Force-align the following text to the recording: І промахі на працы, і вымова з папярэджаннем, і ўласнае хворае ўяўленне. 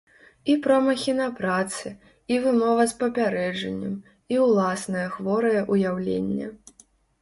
І 0.53 0.53
промахі 0.63 1.13
на 1.19 1.27
працы, 1.39 1.91
і 2.35 2.41
вымова 2.47 2.89
з 2.95 2.99
папярэджаннем, 3.05 3.95
і 4.35 4.43
ўласнае 4.49 5.07
хворае 5.17 5.61
ўяўленне. 5.73 6.55